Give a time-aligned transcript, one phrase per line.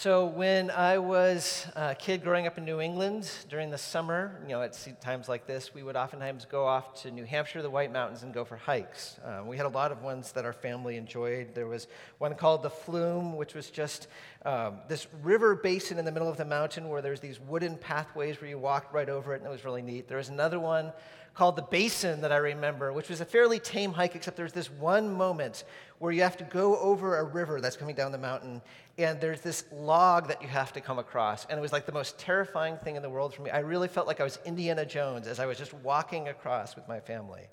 [0.00, 4.50] So, when I was a kid growing up in New England during the summer, you
[4.50, 7.92] know, at times like this, we would oftentimes go off to New Hampshire, the White
[7.92, 9.18] Mountains, and go for hikes.
[9.24, 11.52] Uh, we had a lot of ones that our family enjoyed.
[11.52, 11.88] There was
[12.18, 14.06] one called the Flume, which was just
[14.44, 18.40] um, this river basin in the middle of the mountain where there's these wooden pathways
[18.40, 20.06] where you walked right over it, and it was really neat.
[20.06, 20.92] There was another one
[21.38, 24.68] called the Basin that I remember, which was a fairly tame hike, except there's this
[24.68, 25.62] one moment
[26.00, 28.60] where you have to go over a river that's coming down the mountain,
[28.98, 31.44] and there's this log that you have to come across.
[31.44, 33.50] And it was like the most terrifying thing in the world for me.
[33.52, 36.88] I really felt like I was Indiana Jones as I was just walking across with
[36.88, 37.46] my family.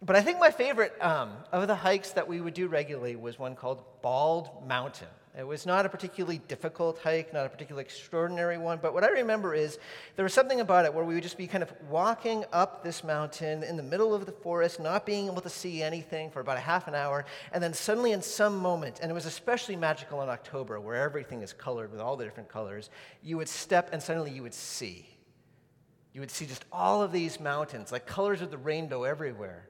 [0.00, 3.38] But I think my favorite um, of the hikes that we would do regularly was
[3.38, 5.08] one called Bald Mountain.
[5.38, 9.08] It was not a particularly difficult hike, not a particularly extraordinary one, but what I
[9.08, 9.78] remember is
[10.14, 13.04] there was something about it where we would just be kind of walking up this
[13.04, 16.56] mountain in the middle of the forest, not being able to see anything for about
[16.56, 20.22] a half an hour, and then suddenly in some moment, and it was especially magical
[20.22, 22.88] in October where everything is colored with all the different colors,
[23.22, 25.06] you would step and suddenly you would see.
[26.14, 29.68] You would see just all of these mountains, like colors of the rainbow everywhere.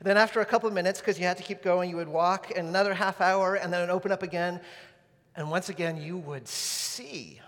[0.00, 2.52] Then, after a couple of minutes, because you had to keep going, you would walk
[2.54, 4.60] and another half hour and then it open up again.
[5.36, 7.40] And once again, you would see.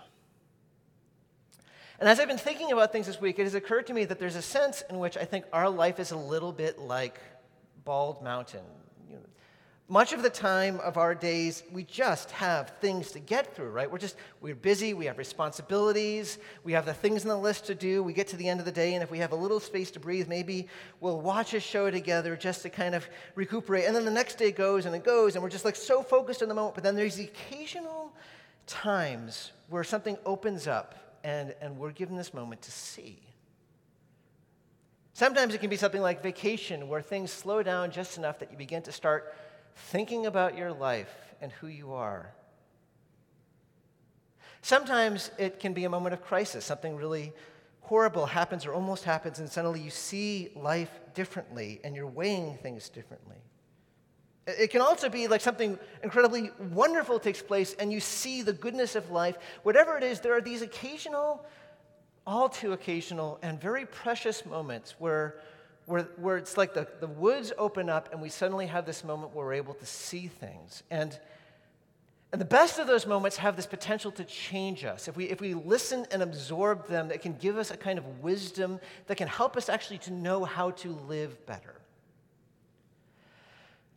[1.99, 4.19] And as I've been thinking about things this week, it has occurred to me that
[4.19, 7.19] there's a sense in which I think our life is a little bit like
[7.85, 8.65] Bald Mountain.
[9.89, 13.89] Much of the time of our days, we just have things to get through, right?
[13.89, 17.75] We're just, we're busy, we have responsibilities, we have the things on the list to
[17.75, 18.03] do.
[18.03, 19.89] We get to the end of the day, and if we have a little space
[19.91, 20.67] to breathe, maybe
[20.99, 23.85] we'll watch a show together just to kind of recuperate.
[23.85, 26.41] And then the next day goes and it goes, and we're just like so focused
[26.41, 26.75] in the moment.
[26.75, 28.11] But then there's the occasional
[28.65, 33.21] times where something opens up, and, and we're given this moment to see.
[35.13, 38.57] Sometimes it can be something like vacation, where things slow down just enough that you
[38.57, 39.33] begin to start
[39.77, 42.33] thinking about your life and who you are.
[44.61, 46.65] Sometimes it can be a moment of crisis.
[46.65, 47.31] Something really
[47.81, 52.89] horrible happens or almost happens, and suddenly you see life differently and you're weighing things
[52.89, 53.37] differently.
[54.45, 58.95] It can also be like something incredibly wonderful takes place and you see the goodness
[58.95, 59.37] of life.
[59.63, 61.45] Whatever it is, there are these occasional,
[62.25, 65.41] all too occasional, and very precious moments where
[65.87, 69.33] where, where it's like the, the woods open up and we suddenly have this moment
[69.33, 70.83] where we're able to see things.
[70.91, 71.17] And,
[72.33, 75.07] and the best of those moments have this potential to change us.
[75.07, 78.21] If we, if we listen and absorb them, that can give us a kind of
[78.21, 81.75] wisdom that can help us actually to know how to live better.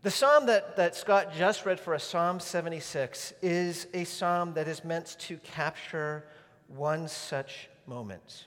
[0.02, 4.68] The psalm that, that Scott just read for us, Psalm 76, is a psalm that
[4.68, 6.24] is meant to capture
[6.68, 8.46] one such moment.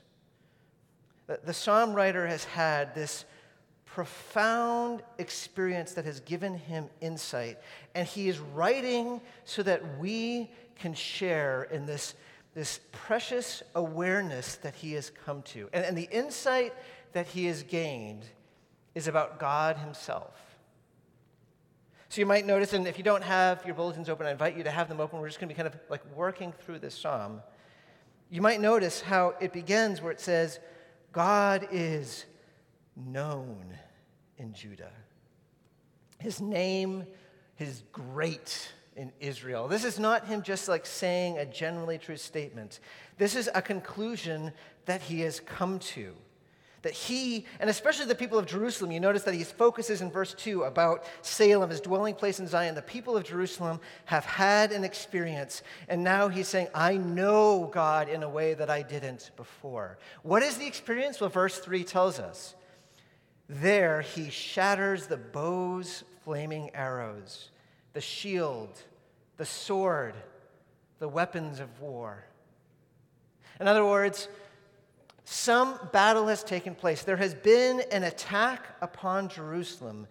[1.28, 3.26] The, the psalm writer has had this
[3.94, 7.60] profound experience that has given him insight.
[7.94, 12.16] And he is writing so that we can share in this,
[12.56, 15.70] this precious awareness that he has come to.
[15.74, 16.74] And, and the insight
[17.12, 18.26] that he has gained
[18.96, 20.40] is about God himself.
[22.10, 24.64] So you might notice, and if you don't have your bulletins open, I invite you
[24.64, 25.20] to have them open.
[25.20, 27.44] We're just going to be kind of like working through this psalm.
[28.32, 30.60] You might notice how it begins where it says,
[31.12, 32.26] God is
[32.96, 33.78] known
[34.38, 34.92] in Judah.
[36.20, 37.06] His name
[37.60, 39.68] is great in Israel.
[39.68, 42.80] This is not him just like saying a generally true statement.
[43.18, 44.52] This is a conclusion
[44.86, 46.14] that he has come to.
[46.84, 50.34] That he, and especially the people of Jerusalem, you notice that he focuses in verse
[50.34, 52.76] 2 about Salem, his dwelling place in Zion.
[52.76, 58.10] The people of Jerusalem have had an experience, and now he's saying, I know God
[58.10, 59.98] in a way that I didn't before.
[60.24, 61.22] What is the experience?
[61.22, 62.54] Well, verse 3 tells us
[63.50, 67.50] there he shatters the bow's flaming arrows,
[67.94, 68.82] the shield,
[69.38, 70.16] the sword,
[71.00, 72.26] the weapons of war.
[73.60, 74.28] In other words,
[75.26, 77.04] some battle has taken place.
[77.04, 80.08] There has been an attack upon Jerusalem,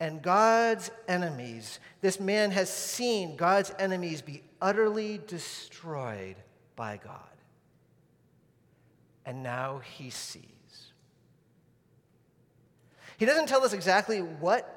[0.00, 6.36] and God's enemies, this man has seen God's enemies be utterly destroyed
[6.74, 7.22] by God.
[9.24, 10.55] And now he sees.
[13.18, 14.75] He doesn't tell us exactly what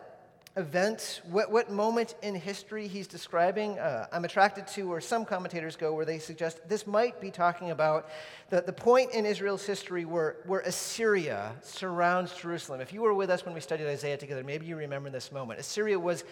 [0.58, 3.78] event, what, what moment in history he's describing.
[3.78, 7.72] Uh, I'm attracted to where some commentators go, where they suggest this might be talking
[7.72, 8.10] about
[8.50, 12.82] the, the point in Israel's history where, where Assyria surrounds Jerusalem.
[12.82, 15.60] If you were with us when we studied Isaiah together, maybe you remember this moment.
[15.60, 16.24] Assyria was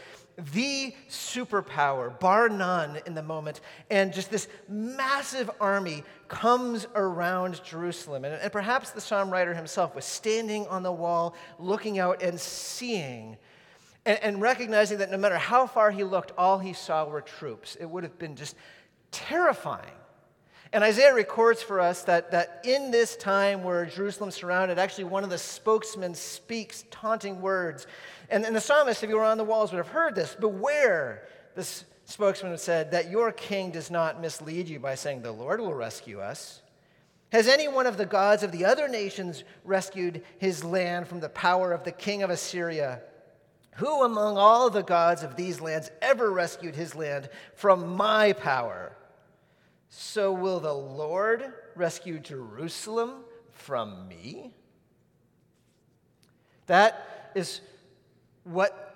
[0.54, 8.26] the superpower, bar none, in the moment, and just this massive army comes around Jerusalem.
[8.26, 12.40] And, and perhaps the psalm writer himself was standing on the wall, looking out and
[12.40, 13.38] seeing
[14.08, 17.76] and, and recognizing that no matter how far he looked, all he saw were troops.
[17.80, 18.56] It would have been just
[19.12, 19.92] terrifying.
[20.74, 25.24] And Isaiah records for us that, that in this time where Jerusalem surrounded, actually one
[25.24, 27.86] of the spokesmen speaks taunting words.
[28.30, 31.28] And, and the psalmist, if you were on the walls, would have heard this Beware,
[31.56, 35.74] this spokesman said, that your king does not mislead you by saying, The Lord will
[35.74, 36.62] rescue us.
[37.34, 41.30] Has any one of the gods of the other nations rescued his land from the
[41.30, 43.02] power of the king of Assyria?
[43.78, 48.96] Who among all the gods of these lands ever rescued his land from my power?
[49.90, 54.52] So will the Lord rescue Jerusalem from me?
[56.66, 57.62] That is
[58.44, 58.87] what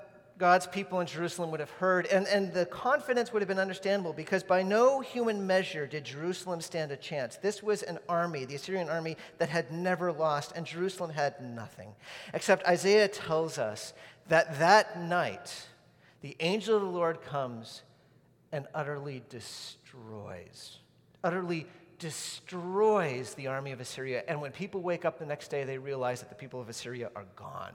[0.42, 2.08] God's people in Jerusalem would have heard.
[2.08, 6.62] And, and the confidence would have been understandable because by no human measure did Jerusalem
[6.62, 7.36] stand a chance.
[7.36, 11.94] This was an army, the Assyrian army, that had never lost, and Jerusalem had nothing.
[12.34, 13.94] Except Isaiah tells us
[14.30, 15.68] that that night,
[16.22, 17.84] the angel of the Lord comes
[18.52, 20.80] and utterly destroys,
[21.24, 21.68] utterly
[22.00, 24.24] destroys the army of Assyria.
[24.28, 27.12] And when people wake up the next day, they realize that the people of Assyria
[27.16, 27.74] are gone.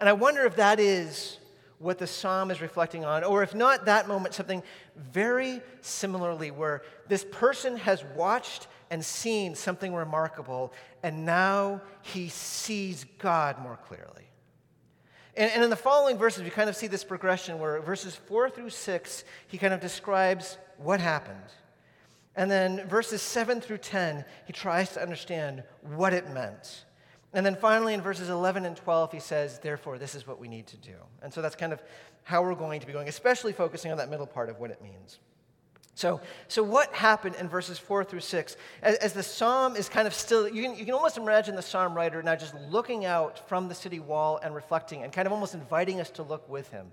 [0.00, 1.38] And I wonder if that is
[1.78, 4.62] what the psalm is reflecting on, or if not that moment, something
[4.96, 13.06] very similarly where this person has watched and seen something remarkable, and now he sees
[13.18, 14.28] God more clearly.
[15.36, 18.50] And, and in the following verses, we kind of see this progression where verses four
[18.50, 21.38] through six, he kind of describes what happened.
[22.36, 26.84] And then verses seven through 10, he tries to understand what it meant.
[27.32, 30.48] And then finally, in verses 11 and 12, he says, Therefore, this is what we
[30.48, 30.96] need to do.
[31.22, 31.82] And so that's kind of
[32.24, 34.82] how we're going to be going, especially focusing on that middle part of what it
[34.82, 35.20] means.
[35.94, 38.56] So, so what happened in verses 4 through 6?
[38.82, 41.62] As, as the psalm is kind of still, you can, you can almost imagine the
[41.62, 45.32] psalm writer now just looking out from the city wall and reflecting and kind of
[45.32, 46.90] almost inviting us to look with him.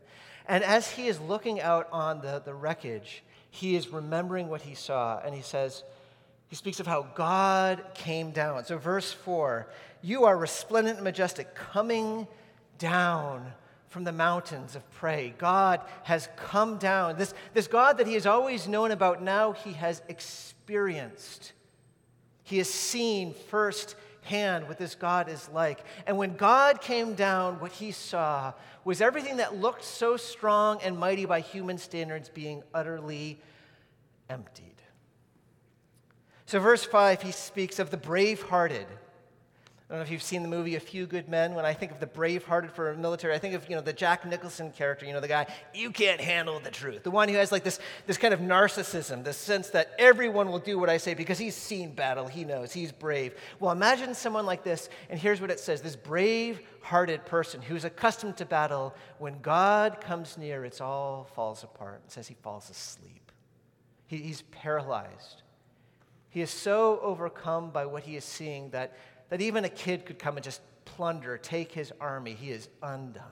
[0.48, 4.76] And as he is looking out on the, the wreckage, he is remembering what he
[4.76, 5.84] saw, and he says,
[6.48, 8.64] he speaks of how God came down.
[8.66, 9.68] So, verse 4
[10.02, 12.28] You are resplendent and majestic, coming
[12.78, 13.52] down
[13.90, 15.34] from the mountains of prey.
[15.38, 17.18] God has come down.
[17.18, 21.54] This, this God that he has always known about, now he has experienced.
[22.44, 25.84] He has seen firsthand what this God is like.
[26.06, 28.54] And when God came down, what he saw
[28.86, 33.42] was everything that looked so strong and mighty by human standards being utterly
[34.30, 34.77] emptied.
[36.48, 38.88] So, verse 5, he speaks of the brave hearted.
[39.90, 41.56] I don't know if you've seen the movie A Few Good Men.
[41.56, 43.94] When I think of the brave-hearted for a military, I think of, you know, the
[43.94, 47.04] Jack Nicholson character, you know, the guy, you can't handle the truth.
[47.04, 50.60] The one who has like this, this kind of narcissism, this sense that everyone will
[50.60, 53.34] do what I say because he's seen battle, he knows, he's brave.
[53.62, 55.82] Well, imagine someone like this, and here's what it says.
[55.82, 62.02] This brave-hearted person who's accustomed to battle, when God comes near, it's all falls apart.
[62.06, 63.32] It says he falls asleep.
[64.08, 65.44] He, he's paralyzed.
[66.30, 68.98] He is so overcome by what he is seeing that,
[69.30, 72.34] that even a kid could come and just plunder, take his army.
[72.34, 73.24] He is undone.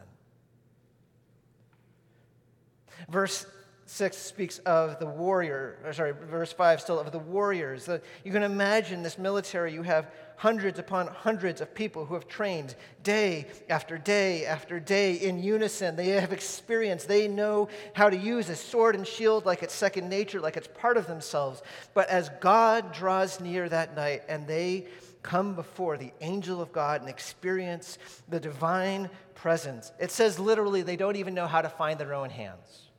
[3.09, 3.45] Verse
[3.87, 7.87] 6 speaks of the warrior, sorry, verse 5 still of the warriors.
[8.23, 12.75] You can imagine this military, you have hundreds upon hundreds of people who have trained
[13.03, 15.95] day after day after day in unison.
[15.95, 17.05] They have experience.
[17.05, 20.67] They know how to use a sword and shield like it's second nature, like it's
[20.67, 21.61] part of themselves.
[21.93, 24.87] But as God draws near that night and they
[25.23, 27.97] come before the angel of God and experience
[28.29, 32.29] the divine presence, it says literally they don't even know how to find their own
[32.29, 32.89] hands.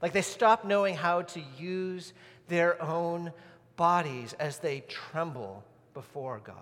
[0.00, 2.12] Like they stop knowing how to use
[2.46, 3.32] their own
[3.76, 5.64] bodies as they tremble
[5.98, 6.54] before God.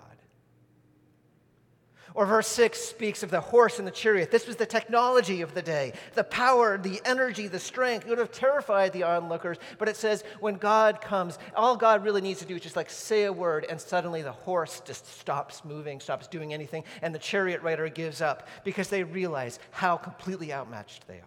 [2.14, 4.30] Or verse 6 speaks of the horse and the chariot.
[4.30, 8.06] This was the technology of the day, the power, the energy, the strength.
[8.06, 9.58] It would have terrified the onlookers.
[9.76, 12.88] But it says when God comes, all God really needs to do is just like
[12.88, 17.18] say a word, and suddenly the horse just stops moving, stops doing anything, and the
[17.18, 21.20] chariot rider gives up because they realize how completely outmatched they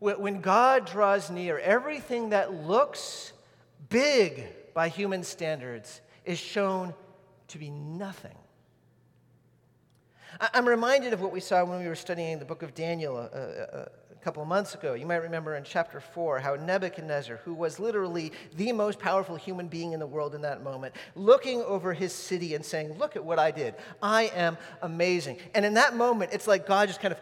[0.00, 0.16] are.
[0.16, 3.34] When God draws near, everything that looks
[3.90, 6.94] big by human standards is shown
[7.48, 8.36] to be nothing.
[10.40, 13.24] I'm reminded of what we saw when we were studying the book of Daniel a,
[13.24, 13.88] a, a,
[14.22, 14.92] couple of months ago.
[14.92, 19.66] You might remember in chapter 4 how Nebuchadnezzar, who was literally the most powerful human
[19.66, 23.24] being in the world in that moment, looking over his city and saying, Look at
[23.24, 23.74] what I did.
[24.02, 25.38] I am amazing.
[25.54, 27.20] And in that moment, it's like God just kind of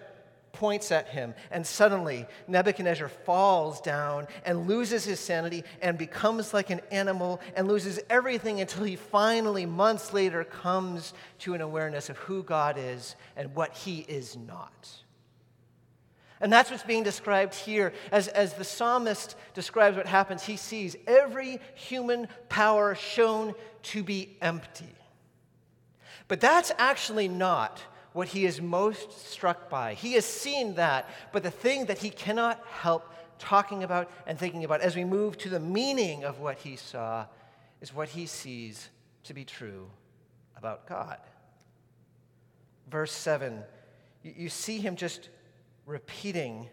[0.52, 6.70] points at him, and suddenly Nebuchadnezzar falls down and loses his sanity and becomes like
[6.70, 12.16] an animal and loses everything until he finally, months later, comes to an awareness of
[12.18, 14.88] who God is and what he is not.
[16.40, 17.92] And that's what's being described here.
[18.12, 24.36] As, as the psalmist describes what happens, he sees every human power shown to be
[24.40, 24.94] empty.
[26.28, 27.80] But that's actually not
[28.18, 29.94] what he is most struck by.
[29.94, 34.64] He has seen that, but the thing that he cannot help talking about and thinking
[34.64, 37.26] about as we move to the meaning of what he saw
[37.80, 38.88] is what he sees
[39.22, 39.88] to be true
[40.56, 41.18] about God.
[42.90, 43.62] Verse 7,
[44.24, 45.28] you see him just
[45.86, 46.68] repeating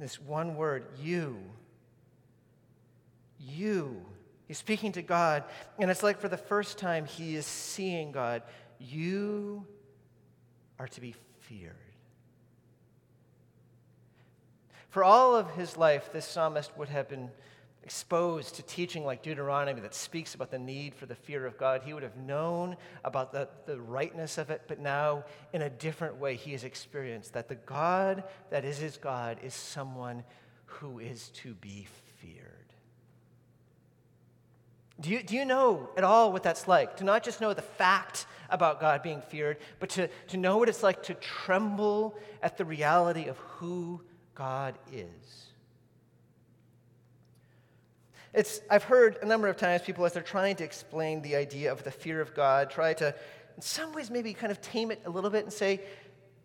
[0.00, 1.38] this one word, you.
[3.38, 4.04] You.
[4.48, 5.44] He's speaking to God,
[5.78, 8.42] and it's like for the first time he is seeing God.
[8.80, 9.64] You
[10.78, 11.74] are to be feared.
[14.90, 17.30] For all of his life, this psalmist would have been
[17.82, 21.82] exposed to teaching like Deuteronomy that speaks about the need for the fear of God.
[21.84, 26.16] He would have known about the, the rightness of it, but now in a different
[26.16, 30.22] way, he has experienced that the God that is his God is someone
[30.66, 32.57] who is to be feared.
[35.00, 36.96] Do you, do you know at all what that's like?
[36.96, 40.68] To not just know the fact about God being feared, but to, to know what
[40.68, 44.00] it's like to tremble at the reality of who
[44.34, 45.44] God is.
[48.34, 51.72] It's, I've heard a number of times people, as they're trying to explain the idea
[51.72, 53.14] of the fear of God, try to,
[53.56, 55.80] in some ways, maybe kind of tame it a little bit and say,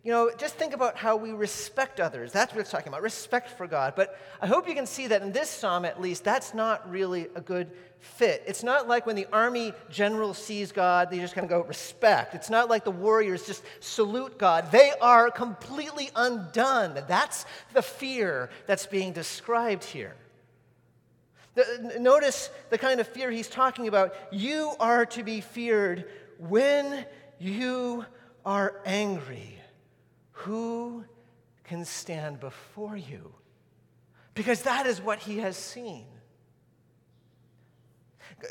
[0.04, 2.30] you know, just think about how we respect others.
[2.30, 3.94] That's what it's talking about respect for God.
[3.96, 7.28] But I hope you can see that in this psalm, at least, that's not really
[7.34, 7.70] a good
[8.00, 8.44] fit.
[8.46, 12.34] It's not like when the army general sees God, they just kind of go, respect.
[12.34, 14.70] It's not like the warriors just salute God.
[14.70, 17.02] They are completely undone.
[17.08, 20.14] That's the fear that's being described here.
[21.54, 24.14] The, notice the kind of fear he's talking about.
[24.30, 26.04] You are to be feared
[26.36, 27.06] when
[27.38, 28.04] you
[28.44, 29.60] are angry.
[30.34, 31.04] Who
[31.64, 33.34] can stand before you?
[34.34, 36.06] Because that is what he has seen.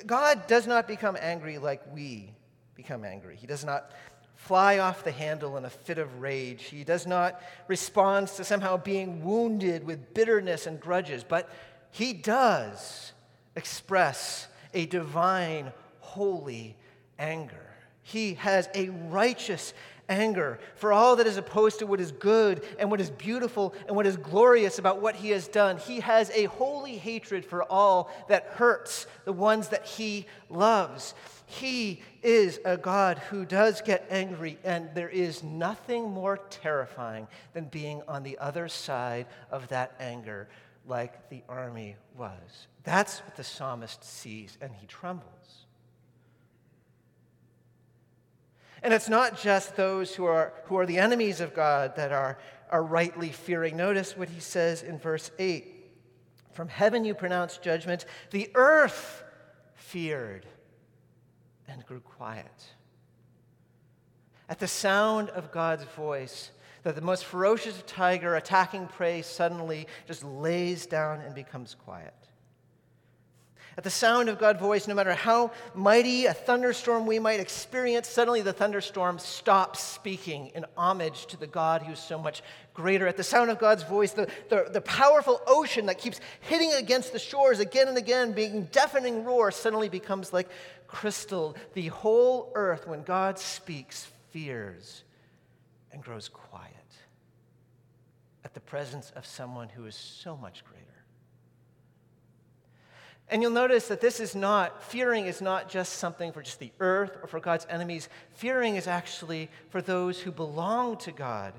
[0.05, 2.33] God does not become angry like we
[2.73, 3.35] become angry.
[3.35, 3.91] He does not
[4.35, 6.63] fly off the handle in a fit of rage.
[6.63, 11.49] He does not respond to somehow being wounded with bitterness and grudges, but
[11.91, 13.13] he does
[13.55, 16.75] express a divine, holy
[17.19, 17.73] anger.
[18.01, 19.73] He has a righteous
[20.09, 23.95] anger for all that is opposed to what is good and what is beautiful and
[23.95, 25.77] what is glorious about what he has done.
[25.77, 31.13] He has a holy hatred for all that hurts the ones that he loves.
[31.45, 37.65] He is a God who does get angry, and there is nothing more terrifying than
[37.65, 40.47] being on the other side of that anger
[40.87, 42.67] like the army was.
[42.83, 45.62] That's what the psalmist sees, and he trembles.
[48.83, 52.37] And it's not just those who are, who are the enemies of God that are,
[52.69, 53.77] are rightly fearing.
[53.77, 55.65] Notice what he says in verse 8
[56.51, 59.23] From heaven you pronounced judgment, the earth
[59.75, 60.45] feared
[61.67, 62.73] and grew quiet.
[64.49, 66.51] At the sound of God's voice,
[66.83, 72.13] that the most ferocious tiger attacking prey suddenly just lays down and becomes quiet.
[73.75, 78.07] At the sound of God's voice, no matter how mighty a thunderstorm we might experience,
[78.07, 82.43] suddenly the thunderstorm stops speaking in homage to the God who's so much
[82.75, 83.07] greater.
[83.07, 87.13] At the sound of God's voice, the, the, the powerful ocean that keeps hitting against
[87.13, 90.49] the shores again and again, being deafening roar, suddenly becomes like
[90.87, 91.55] crystal.
[91.73, 95.03] The whole earth, when God speaks, fears
[95.91, 96.73] and grows quiet
[98.45, 100.82] at the presence of someone who is so much greater.
[103.29, 106.71] And you'll notice that this is not, fearing is not just something for just the
[106.79, 108.09] earth or for God's enemies.
[108.33, 111.53] Fearing is actually for those who belong to God.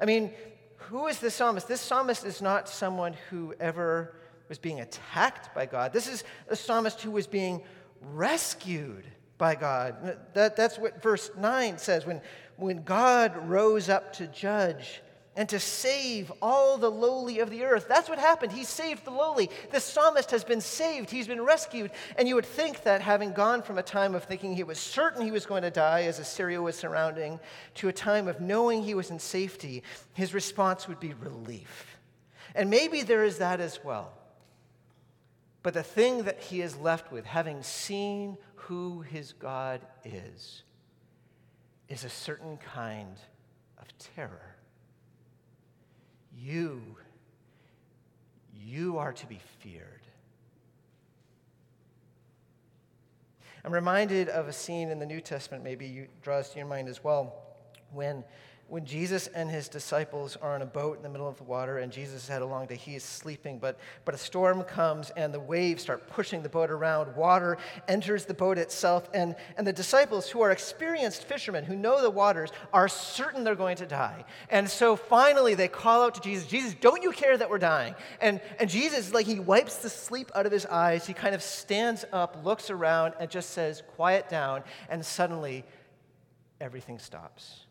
[0.00, 0.30] I mean,
[0.76, 1.68] who is this psalmist?
[1.68, 4.14] This psalmist is not someone who ever
[4.48, 5.92] was being attacked by God.
[5.92, 7.62] This is a psalmist who was being
[8.12, 9.04] rescued
[9.38, 10.18] by God.
[10.34, 12.04] That, that's what verse 9 says.
[12.04, 12.20] When,
[12.56, 15.00] when God rose up to judge,
[15.34, 17.86] and to save all the lowly of the earth.
[17.88, 18.52] That's what happened.
[18.52, 19.48] He saved the lowly.
[19.70, 21.90] The psalmist has been saved, he's been rescued.
[22.18, 25.24] And you would think that having gone from a time of thinking he was certain
[25.24, 27.40] he was going to die as Assyria was surrounding
[27.76, 31.96] to a time of knowing he was in safety, his response would be relief.
[32.54, 34.12] And maybe there is that as well.
[35.62, 40.62] But the thing that he is left with, having seen who his God is,
[41.88, 43.16] is a certain kind
[43.78, 44.51] of terror.
[46.36, 46.82] You,
[48.64, 50.00] you are to be feared.
[53.64, 56.88] I'm reminded of a scene in the New Testament, maybe you, draws to your mind
[56.88, 57.34] as well,
[57.92, 58.24] when
[58.72, 61.76] when Jesus and his disciples are on a boat in the middle of the water
[61.76, 65.38] and Jesus had along to he is sleeping, but, but a storm comes and the
[65.38, 67.14] waves start pushing the boat around.
[67.14, 72.00] Water enters the boat itself, and, and the disciples, who are experienced fishermen who know
[72.00, 74.24] the waters, are certain they're going to die.
[74.48, 77.94] And so finally they call out to Jesus, Jesus, don't you care that we're dying?
[78.22, 81.42] And, and Jesus, like he wipes the sleep out of his eyes, he kind of
[81.42, 85.62] stands up, looks around, and just says, Quiet down, and suddenly
[86.58, 87.61] everything stops.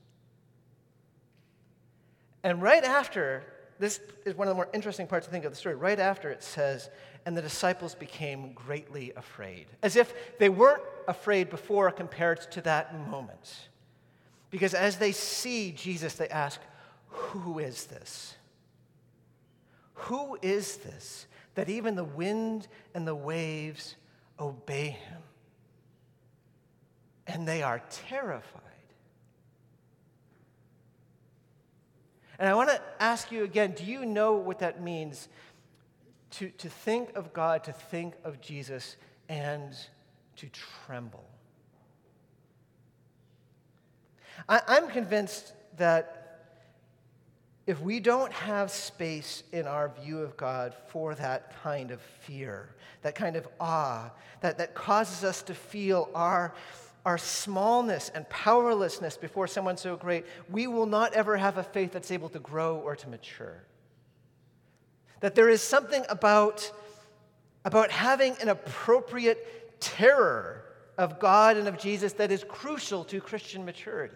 [2.43, 3.43] And right after,
[3.79, 5.75] this is one of the more interesting parts to think of the story.
[5.75, 6.89] Right after it says,
[7.25, 12.95] and the disciples became greatly afraid, as if they weren't afraid before compared to that
[13.10, 13.69] moment.
[14.50, 16.60] Because as they see Jesus, they ask,
[17.07, 18.36] Who is this?
[19.93, 23.95] Who is this that even the wind and the waves
[24.39, 25.21] obey him?
[27.27, 28.70] And they are terrified.
[32.41, 35.29] And I want to ask you again do you know what that means
[36.31, 38.98] to, to think of God, to think of Jesus,
[39.29, 39.75] and
[40.38, 41.24] to tremble?
[44.50, 46.57] I, I'm convinced that
[47.67, 52.74] if we don't have space in our view of God for that kind of fear,
[53.03, 56.55] that kind of awe, that, that causes us to feel our
[57.05, 61.91] our smallness and powerlessness before someone so great, we will not ever have a faith
[61.91, 63.63] that's able to grow or to mature.
[65.22, 66.72] That there is something about,
[67.65, 70.63] about having an appropriate terror
[70.98, 74.15] of God and of Jesus that is crucial to Christian maturity.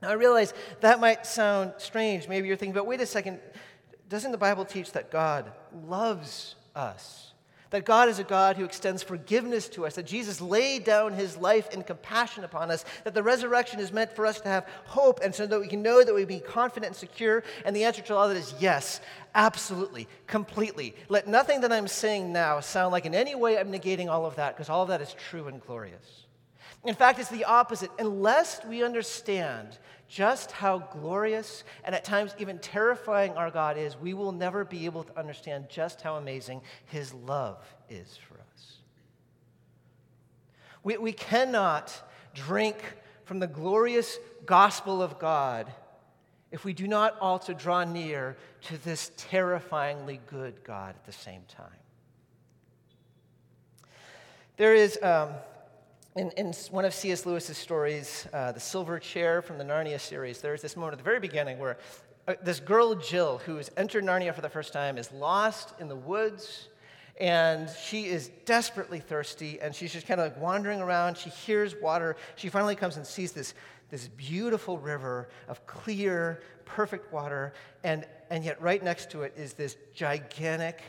[0.00, 2.28] Now, I realize that might sound strange.
[2.28, 3.40] Maybe you're thinking, but wait a second,
[4.08, 5.52] doesn't the Bible teach that God
[5.86, 7.27] loves us?
[7.70, 11.36] That God is a God who extends forgiveness to us, that Jesus laid down his
[11.36, 15.20] life in compassion upon us, that the resurrection is meant for us to have hope,
[15.22, 17.44] and so that we can know that we be confident and secure.
[17.66, 19.02] And the answer to all of that is yes,
[19.34, 20.94] absolutely, completely.
[21.10, 24.36] Let nothing that I'm saying now sound like in any way I'm negating all of
[24.36, 26.24] that, because all of that is true and glorious.
[26.84, 27.90] In fact, it's the opposite.
[27.98, 29.78] Unless we understand
[30.08, 34.86] just how glorious and at times even terrifying our God is, we will never be
[34.86, 38.76] able to understand just how amazing His love is for us.
[40.82, 41.92] We, we cannot
[42.34, 42.76] drink
[43.24, 45.70] from the glorious gospel of God
[46.50, 51.42] if we do not also draw near to this terrifyingly good God at the same
[51.46, 51.66] time.
[54.56, 54.98] There is.
[55.02, 55.28] Um,
[56.18, 57.24] in, in one of C.S.
[57.26, 61.04] Lewis's stories, uh, The Silver Chair from the Narnia series, there's this moment at the
[61.04, 61.78] very beginning where
[62.26, 65.86] uh, this girl, Jill, who has entered Narnia for the first time, is lost in
[65.86, 66.68] the woods
[67.20, 71.16] and she is desperately thirsty and she's just kind of like wandering around.
[71.16, 72.16] She hears water.
[72.34, 73.54] She finally comes and sees this,
[73.90, 77.54] this beautiful river of clear, perfect water,
[77.84, 80.82] and, and yet right next to it is this gigantic,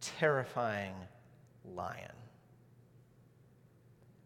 [0.00, 0.94] terrifying
[1.74, 2.19] lion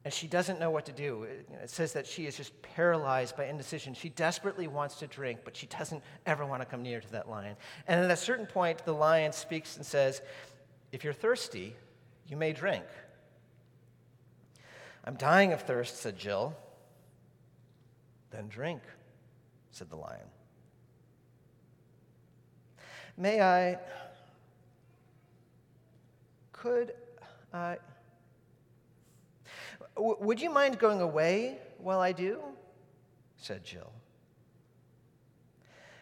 [0.05, 1.23] and she doesn't know what to do.
[1.23, 3.95] It says that she is just paralyzed by indecision.
[3.95, 7.29] She desperately wants to drink, but she doesn't ever want to come near to that
[7.29, 7.57] lion.
[7.89, 10.21] And at a certain point, the lion speaks and says,
[10.93, 11.75] If you're thirsty,
[12.29, 12.85] you may drink.
[15.05, 16.55] I'm dying of thirst, said Jill.
[18.31, 18.83] Then drink,
[19.71, 20.27] said the lion.
[23.17, 23.79] May I,
[26.53, 26.95] could
[27.53, 27.79] I,
[29.97, 32.41] would you mind going away while I do?
[33.37, 33.93] said Jill.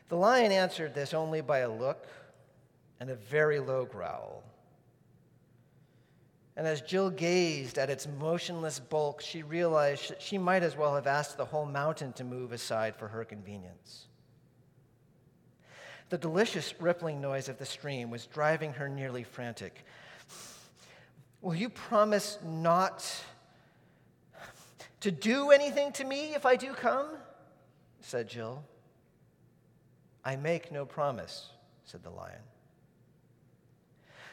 [0.09, 2.07] The lion answered this only by a look
[3.01, 4.45] and a very low growl.
[6.57, 10.95] And as Jill gazed at its motionless bulk, she realized that she might as well
[10.95, 14.07] have asked the whole mountain to move aside for her convenience.
[16.11, 19.87] The delicious rippling noise of the stream was driving her nearly frantic.
[21.41, 23.03] Will you promise not
[25.03, 27.09] to do anything to me if I do come?
[28.01, 28.65] said Jill.
[30.25, 31.51] I make no promise,
[31.85, 32.43] said the lion.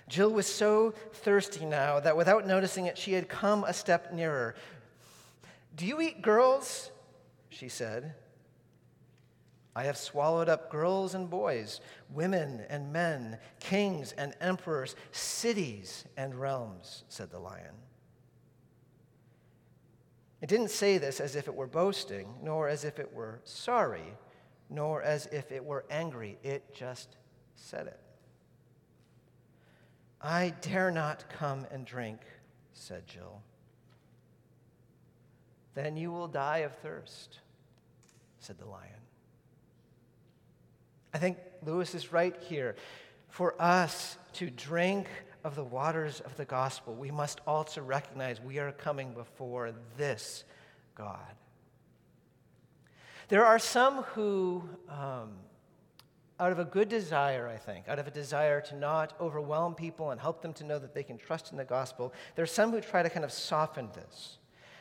[0.07, 4.55] Jill was so thirsty now that without noticing it, she had come a step nearer.
[5.75, 6.91] Do you eat girls?
[7.49, 8.13] she said.
[9.75, 11.79] I have swallowed up girls and boys,
[12.11, 17.75] women and men, kings and emperors, cities and realms, said the lion.
[20.41, 24.15] It didn't say this as if it were boasting, nor as if it were sorry,
[24.69, 26.37] nor as if it were angry.
[26.43, 27.17] It just
[27.55, 27.99] said it.
[30.21, 32.19] I dare not come and drink,
[32.73, 33.41] said Jill.
[35.73, 37.39] Then you will die of thirst,
[38.39, 38.99] said the lion.
[41.13, 42.75] I think Lewis is right here.
[43.29, 45.07] For us to drink
[45.43, 50.43] of the waters of the gospel, we must also recognize we are coming before this
[50.95, 51.33] God.
[53.29, 55.29] There are some who, um,
[56.39, 60.11] out of a good desire, I think, out of a desire to not overwhelm people
[60.11, 62.71] and help them to know that they can trust in the gospel, there are some
[62.71, 64.37] who try to kind of soften this.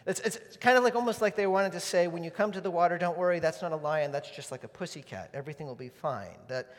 [0.06, 2.60] It's, it's kind of like almost like they wanted to say, when you come to
[2.62, 5.30] the water, don't worry, that's not a lion, that's just like a pussycat.
[5.34, 6.38] Everything will be fine.
[6.48, 6.74] That,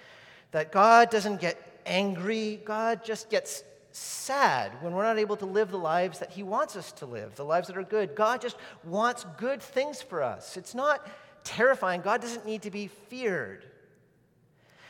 [0.51, 5.71] that God doesn't get angry, God just gets sad when we're not able to live
[5.71, 8.15] the lives that He wants us to live, the lives that are good.
[8.15, 10.57] God just wants good things for us.
[10.57, 11.07] It's not
[11.43, 12.01] terrifying.
[12.01, 13.65] God doesn't need to be feared.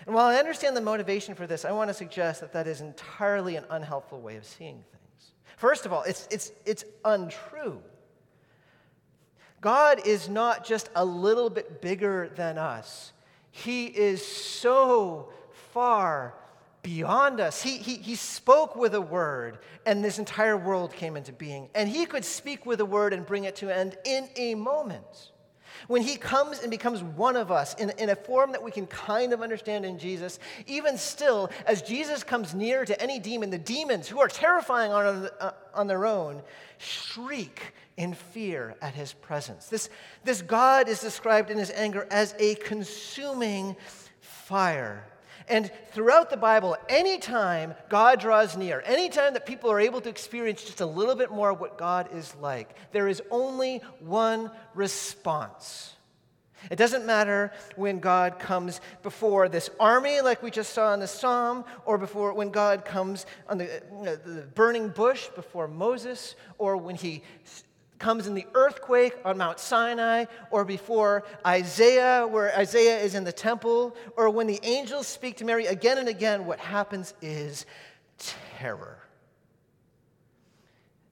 [0.05, 2.81] And while I understand the motivation for this, I want to suggest that that is
[2.81, 5.31] entirely an unhelpful way of seeing things.
[5.57, 7.81] First of all, it's, it's, it's untrue.
[9.61, 13.13] God is not just a little bit bigger than us,
[13.51, 15.31] He is so
[15.73, 16.33] far
[16.81, 17.61] beyond us.
[17.61, 21.69] He, he, he spoke with a word, and this entire world came into being.
[21.75, 24.55] And He could speak with a word and bring it to an end in a
[24.55, 25.31] moment.
[25.87, 28.85] When he comes and becomes one of us in, in a form that we can
[28.87, 33.57] kind of understand in Jesus, even still, as Jesus comes near to any demon, the
[33.57, 36.41] demons who are terrifying on, uh, on their own
[36.79, 39.67] shriek in fear at his presence.
[39.67, 39.89] This,
[40.23, 43.75] this God is described in his anger as a consuming
[44.19, 45.05] fire.
[45.49, 50.63] And throughout the Bible, anytime God draws near, anytime that people are able to experience
[50.63, 55.95] just a little bit more what God is like, there is only one response.
[56.69, 61.07] It doesn't matter when God comes before this army, like we just saw in the
[61.07, 66.35] psalm, or before when God comes on the, you know, the burning bush before Moses,
[66.57, 67.23] or when he
[67.99, 73.31] comes in the earthquake on Mount Sinai, or before Isaiah, where Isaiah is in the
[73.31, 77.65] temple, or when the angels speak to Mary again and again, what happens is
[78.17, 78.99] terror.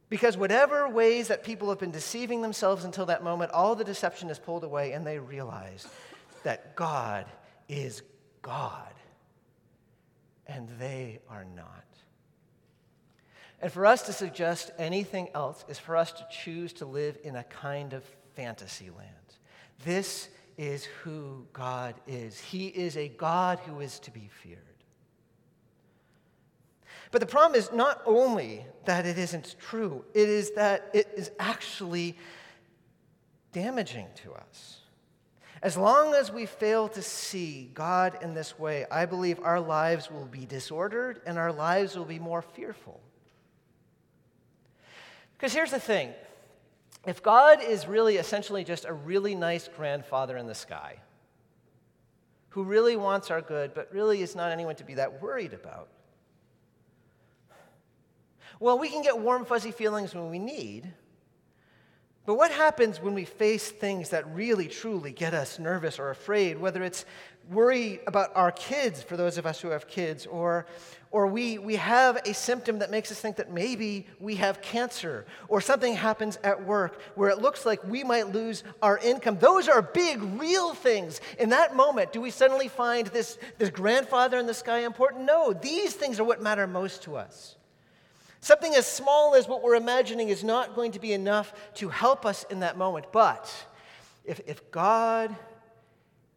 [0.09, 4.29] Because whatever ways that people have been deceiving themselves until that moment, all the deception
[4.29, 5.85] is pulled away and they realize
[6.43, 7.25] that God
[7.67, 8.03] is
[8.41, 8.93] God
[10.47, 11.86] and they are not.
[13.61, 17.35] And for us to suggest anything else is for us to choose to live in
[17.35, 18.03] a kind of
[18.35, 19.09] fantasy land.
[19.83, 22.39] This is who God is.
[22.39, 24.59] He is a God who is to be feared.
[27.11, 31.31] But the problem is not only that it isn't true, it is that it is
[31.39, 32.17] actually
[33.53, 34.81] damaging to us.
[35.63, 40.11] As long as we fail to see God in this way, I believe our lives
[40.11, 43.01] will be disordered and our lives will be more fearful.
[45.37, 46.13] Because here's the thing
[47.05, 50.97] if God is really essentially just a really nice grandfather in the sky,
[52.49, 55.89] who really wants our good, but really is not anyone to be that worried about,
[58.59, 60.91] well, we can get warm, fuzzy feelings when we need.
[62.27, 66.59] But what happens when we face things that really, truly get us nervous or afraid,
[66.59, 67.05] whether it's
[67.49, 70.65] worry about our kids, for those of us who have kids, or,
[71.11, 75.25] or we, we have a symptom that makes us think that maybe we have cancer,
[75.47, 79.37] or something happens at work where it looks like we might lose our income.
[79.39, 81.21] Those are big, real things.
[81.39, 85.23] In that moment, do we suddenly find this, this grandfather in the sky important?
[85.23, 87.55] No, these things are what matter most to us.
[88.47, 92.25] Something as small as what we're imagining is not going to be enough to help
[92.25, 93.07] us in that moment.
[93.11, 93.53] But
[94.23, 95.35] if, if God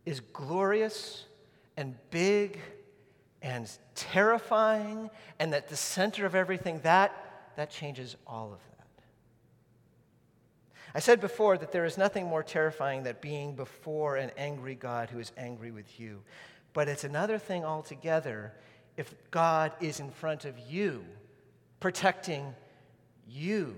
[0.04, 1.24] is glorious
[1.76, 2.58] and big
[3.42, 7.14] and terrifying and at the center of everything, that,
[7.54, 8.88] that changes all of that.
[10.96, 15.10] I said before that there is nothing more terrifying than being before an angry God
[15.10, 16.22] who is angry with you.
[16.72, 18.52] But it's another thing altogether
[18.96, 21.04] if God is in front of you,
[21.80, 22.54] protecting
[23.26, 23.74] you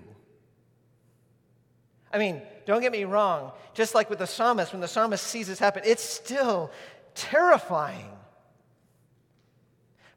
[2.12, 5.48] I mean, don't get me wrong, just like with the psalmist, when the psalmist sees
[5.48, 6.70] this happen, it's still
[7.14, 8.10] terrifying.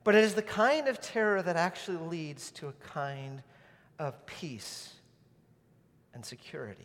[0.04, 3.41] But it is the kind of terror that actually leads to a kind
[3.98, 4.93] of peace
[6.13, 6.84] and security.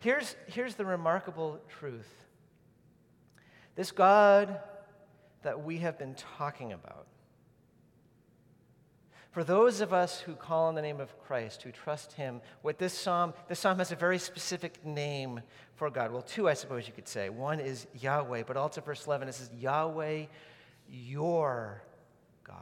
[0.00, 2.12] Here's, here's the remarkable truth
[3.74, 4.60] this God
[5.42, 7.06] that we have been talking about
[9.32, 12.78] For those of us who call on the name of Christ, who trust him, what
[12.78, 15.40] this psalm, this psalm has a very specific name
[15.74, 16.12] for God.
[16.12, 17.30] Well, two, I suppose you could say.
[17.30, 20.26] One is Yahweh, but also verse 11, it says, Yahweh,
[20.90, 21.82] your
[22.44, 22.58] God.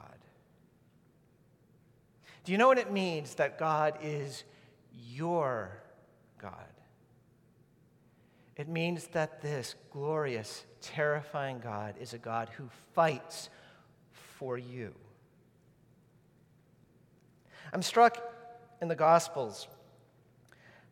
[2.45, 4.45] Do you know what it means that God is
[4.93, 5.77] your
[6.41, 6.70] God?
[8.61, 13.49] It means that this glorious, terrifying God is a God who fights
[14.13, 14.93] for you.
[17.73, 18.19] I'm struck
[18.83, 19.67] in the Gospels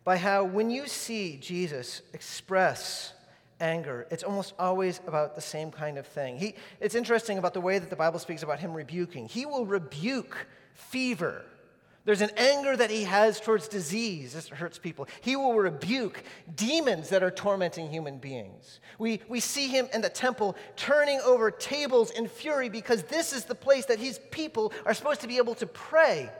[0.02, 3.12] by how when you see Jesus express
[3.60, 6.38] anger, it's almost always about the same kind of thing.
[6.38, 9.28] He, it's interesting about the way that the Bible speaks about him rebuking.
[9.28, 11.44] He will rebuke fever.
[12.04, 15.08] There's an anger that he has towards disease that hurts people.
[15.20, 16.22] He will rebuke
[16.54, 18.80] demons that are tormenting human beings.
[18.98, 23.44] We, we see him in the temple turning over tables in fury because this is
[23.44, 26.30] the place that his people are supposed to be able to pray.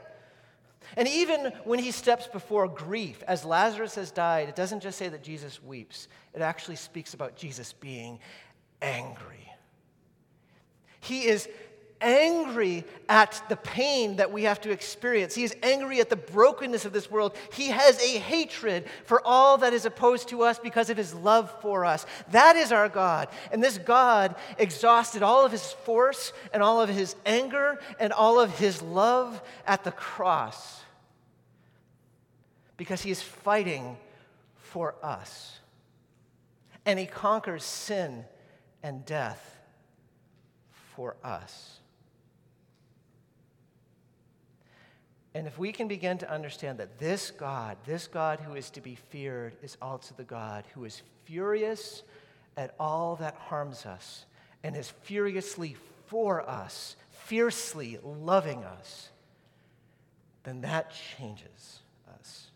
[0.97, 5.09] And even when he steps before grief, as Lazarus has died, it doesn't just say
[5.09, 8.19] that Jesus weeps, it actually speaks about Jesus being
[8.81, 9.53] angry.
[11.01, 11.47] He is
[12.01, 15.35] angry at the pain that we have to experience.
[15.35, 17.35] He is angry at the brokenness of this world.
[17.53, 21.53] He has a hatred for all that is opposed to us because of his love
[21.61, 22.05] for us.
[22.31, 23.29] That is our God.
[23.51, 28.39] And this God exhausted all of his force and all of his anger and all
[28.39, 30.81] of his love at the cross
[32.77, 33.97] because he is fighting
[34.55, 35.59] for us.
[36.85, 38.23] And he conquers sin
[38.81, 39.57] and death
[40.95, 41.79] for us.
[45.35, 48.81] And if we can begin to understand that this God, this God who is to
[48.81, 52.01] be feared, is also the God who is furious
[52.57, 54.25] at all that harms us
[54.63, 55.75] and is furiously
[56.07, 59.09] for us, fiercely loving us,
[60.43, 61.81] then that changes
[62.19, 62.47] us.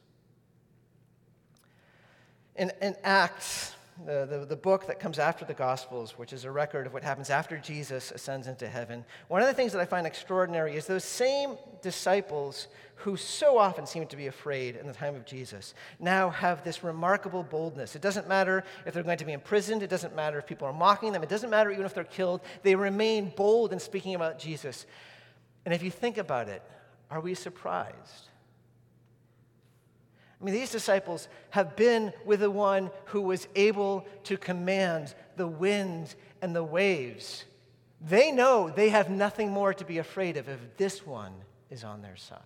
[2.55, 3.75] In, in Acts,
[4.05, 7.03] the, the, the, book that comes after the Gospels, which is a record of what
[7.03, 10.87] happens after Jesus ascends into heaven, one of the things that I find extraordinary is
[10.87, 15.73] those same disciples who so often seemed to be afraid in the time of Jesus
[15.99, 17.95] now have this remarkable boldness.
[17.95, 20.73] It doesn't matter if they're going to be imprisoned, it doesn't matter if people are
[20.73, 22.41] mocking them, it doesn't matter even if they're killed.
[22.63, 24.85] They remain bold in speaking about Jesus.
[25.65, 26.63] And if you think about it,
[27.11, 28.29] are we surprised?
[30.43, 35.47] I mean, these disciples have been with the one who was able to command the
[35.47, 37.45] wind and the waves.
[38.01, 41.31] They know they have nothing more to be afraid of if this one
[41.69, 42.41] is on their side.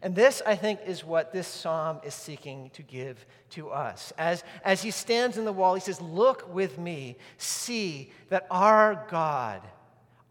[0.00, 4.14] And this, I think, is what this psalm is seeking to give to us.
[4.16, 9.06] As, as he stands in the wall, he says, Look with me, see that our
[9.10, 9.60] God,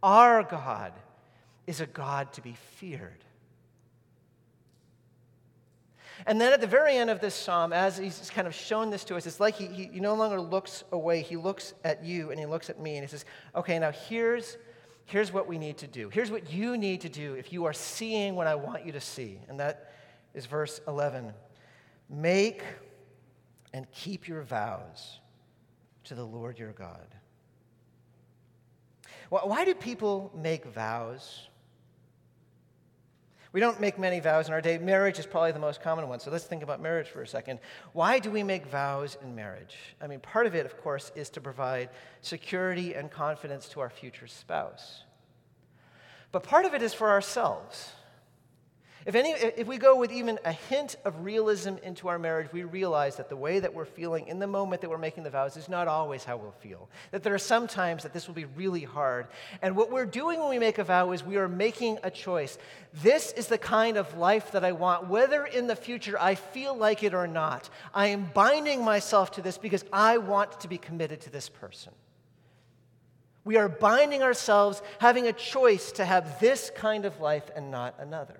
[0.01, 0.93] our God,
[1.67, 3.23] is a God to be feared.
[6.25, 9.03] And then at the very end of this psalm, as he's kind of shown this
[9.05, 11.21] to us, it's like he, he, he, no longer looks away.
[11.21, 13.25] He looks at you and he looks at me and he says,
[13.55, 14.57] okay, now here's,
[15.05, 16.09] here's what we need to do.
[16.09, 19.01] Here's what you need to do if you are seeing what I want you to
[19.01, 19.39] see.
[19.49, 19.91] And that
[20.33, 21.33] is verse 11
[22.09, 22.63] Make
[23.73, 25.19] and keep your vows
[26.05, 27.07] to the Lord your God.
[29.29, 31.47] Why do people make vows?
[33.55, 34.77] We don't make many vows in our day.
[34.77, 36.19] Marriage is probably the most common one.
[36.19, 37.59] So let's think about marriage for a second.
[37.93, 39.77] Why do we make vows in marriage?
[40.01, 41.87] I mean, part of it, of course, is to provide
[42.19, 45.03] security and confidence to our future spouse.
[46.33, 47.93] But part of it is for ourselves.
[49.05, 52.63] If, any, if we go with even a hint of realism into our marriage, we
[52.63, 55.57] realize that the way that we're feeling in the moment that we're making the vows
[55.57, 56.89] is not always how we'll feel.
[57.11, 59.27] That there are some times that this will be really hard.
[59.61, 62.57] And what we're doing when we make a vow is we are making a choice.
[62.95, 66.75] This is the kind of life that I want, whether in the future I feel
[66.75, 67.69] like it or not.
[67.93, 71.93] I am binding myself to this because I want to be committed to this person.
[73.43, 77.93] We are binding ourselves, having a choice to have this kind of life and not
[77.99, 78.39] another.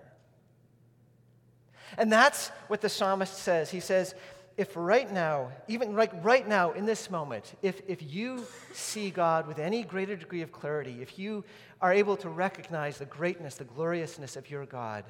[1.98, 3.70] And that's what the psalmist says.
[3.70, 4.16] He says,
[4.58, 9.48] if right now, even like right now in this moment, if, if you see God
[9.48, 11.44] with any greater degree of clarity, if you
[11.82, 15.04] are able to recognize the greatness, the gloriousness of your God,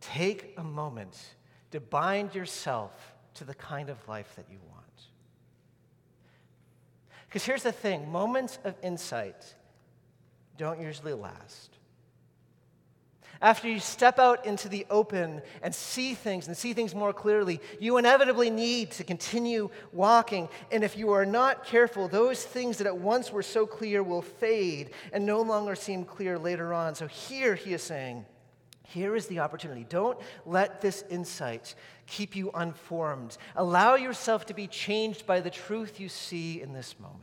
[0.00, 1.34] take a moment
[1.72, 4.84] to bind yourself to the kind of life that you want.
[7.26, 9.54] Because here's the thing moments of insight
[10.56, 11.78] don't usually last.
[13.42, 17.60] After you step out into the open and see things and see things more clearly,
[17.78, 20.48] you inevitably need to continue walking.
[20.70, 24.22] And if you are not careful, those things that at once were so clear will
[24.22, 26.94] fade and no longer seem clear later on.
[26.94, 28.24] So here he is saying,
[28.86, 29.84] here is the opportunity.
[29.88, 31.74] Don't let this insight
[32.06, 33.36] keep you unformed.
[33.56, 37.22] Allow yourself to be changed by the truth you see in this moment.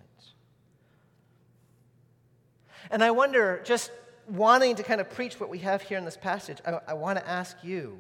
[2.90, 3.92] And I wonder, just
[4.28, 7.20] wanting to kind of preach what we have here in this passage, I, I want
[7.20, 8.00] to ask you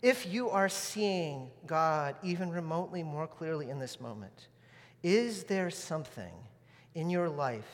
[0.00, 4.48] if you are seeing God even remotely more clearly in this moment,
[5.02, 6.32] is there something
[6.94, 7.68] in your life,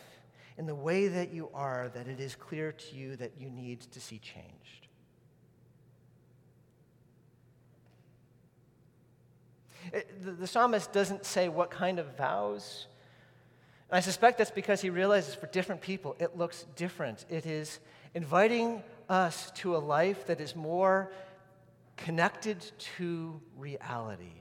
[0.56, 3.80] in the way that you are, that it is clear to you that you need
[3.80, 4.88] to see changed?
[9.92, 12.86] It, the, the psalmist doesn't say what kind of vows
[13.94, 17.24] I suspect that's because he realizes for different people it looks different.
[17.30, 17.78] It is
[18.12, 21.12] inviting us to a life that is more
[21.96, 24.32] connected to reality.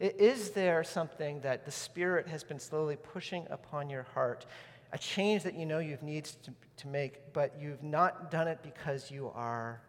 [0.00, 4.46] Is there something that the Spirit has been slowly pushing upon your heart?
[4.92, 8.60] A change that you know you've needed to, to make, but you've not done it
[8.62, 9.82] because you are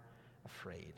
[0.45, 0.93] afraid.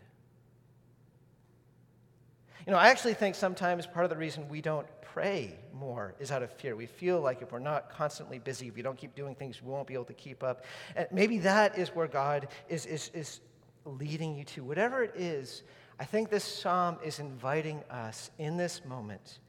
[2.65, 6.31] You know, I actually think sometimes part of the reason we don't pray more is
[6.31, 6.75] out of fear.
[6.75, 9.71] We feel like if we're not constantly busy, if we don't keep doing things, we
[9.71, 10.65] won't be able to keep up.
[10.95, 13.39] And maybe that is where God is, is, is
[13.85, 14.63] leading you to.
[14.63, 15.63] Whatever it is,
[15.99, 19.39] I think this psalm is inviting us in this moment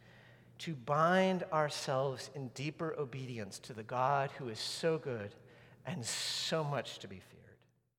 [0.59, 5.35] to bind ourselves in deeper obedience to the God who is so good
[5.87, 7.40] and so much to be feared.